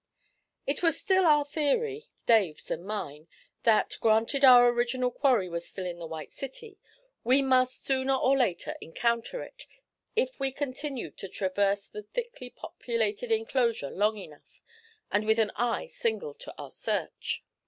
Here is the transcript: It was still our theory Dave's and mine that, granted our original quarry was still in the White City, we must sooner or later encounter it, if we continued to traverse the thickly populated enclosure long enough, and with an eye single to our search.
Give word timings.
It 0.65 0.81
was 0.81 0.99
still 0.99 1.27
our 1.27 1.45
theory 1.45 2.05
Dave's 2.25 2.71
and 2.71 2.83
mine 2.83 3.27
that, 3.61 3.97
granted 4.01 4.43
our 4.43 4.67
original 4.67 5.11
quarry 5.11 5.47
was 5.47 5.67
still 5.67 5.85
in 5.85 5.99
the 5.99 6.07
White 6.07 6.31
City, 6.31 6.79
we 7.23 7.43
must 7.43 7.83
sooner 7.83 8.15
or 8.15 8.35
later 8.35 8.75
encounter 8.81 9.43
it, 9.43 9.67
if 10.15 10.39
we 10.39 10.51
continued 10.51 11.17
to 11.19 11.27
traverse 11.29 11.87
the 11.87 12.01
thickly 12.01 12.49
populated 12.49 13.31
enclosure 13.31 13.91
long 13.91 14.17
enough, 14.17 14.63
and 15.11 15.27
with 15.27 15.37
an 15.37 15.51
eye 15.55 15.85
single 15.85 16.33
to 16.33 16.51
our 16.57 16.71
search. 16.71 17.43